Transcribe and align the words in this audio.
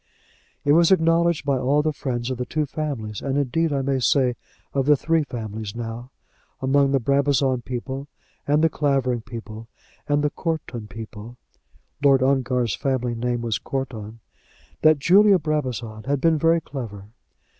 It 0.65 0.71
was 0.71 0.91
acknowledged 0.91 1.45
by 1.45 1.59
all 1.59 1.83
the 1.83 1.93
friends 1.93 2.31
of 2.31 2.39
the 2.39 2.45
two 2.47 2.65
families, 2.65 3.21
and 3.21 3.37
indeed 3.37 3.71
I 3.71 3.83
may 3.83 3.99
say 3.99 4.35
of 4.73 4.87
the 4.87 4.95
three 4.95 5.23
families 5.23 5.75
now 5.75 6.09
among 6.59 6.89
the 6.91 6.99
Brabazon 6.99 7.61
people, 7.61 8.07
and 8.47 8.63
the 8.63 8.69
Clavering 8.71 9.21
people, 9.21 9.67
and 10.09 10.23
the 10.23 10.31
Courton 10.31 10.87
people, 10.87 11.37
Lord 12.03 12.23
Ongar's 12.23 12.75
family 12.75 13.13
name 13.13 13.41
was 13.41 13.59
Courton, 13.59 14.21
that 14.81 14.97
Julia 14.97 15.37
Brabazon 15.37 16.05
had 16.05 16.19
been 16.19 16.39
very 16.39 16.61
clever. 16.61 17.09